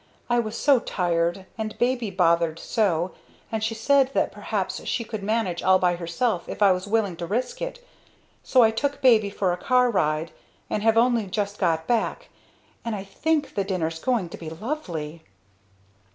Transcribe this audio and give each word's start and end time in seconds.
I 0.31 0.39
was 0.39 0.57
so 0.57 0.79
tired, 0.79 1.45
and 1.59 1.77
baby 1.77 2.09
bothered 2.09 2.57
so, 2.57 3.11
and 3.51 3.63
she 3.63 3.75
said 3.75 4.09
that 4.15 4.31
perhaps 4.31 4.83
she 4.85 5.03
could 5.03 5.21
manage 5.21 5.61
all 5.61 5.77
by 5.77 5.95
herself 5.95 6.49
if 6.49 6.63
I 6.63 6.71
was 6.71 6.87
willing 6.87 7.15
to 7.17 7.27
risk 7.27 7.61
it, 7.61 7.85
so 8.41 8.63
I 8.63 8.71
took 8.71 8.99
baby 9.03 9.29
for 9.29 9.53
a 9.53 9.57
car 9.57 9.91
ride 9.91 10.31
and 10.71 10.81
have 10.81 10.97
only 10.97 11.27
just 11.27 11.59
got 11.59 11.85
back. 11.85 12.29
And 12.83 12.95
I 12.95 13.03
think 13.03 13.53
the 13.53 13.63
dinner's 13.63 13.99
going 13.99 14.29
to 14.29 14.37
be 14.39 14.49
lovely!" 14.49 15.21